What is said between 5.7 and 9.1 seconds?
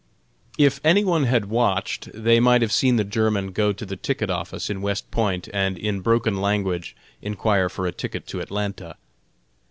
in broken language, inquire for a ticket to Atlanta.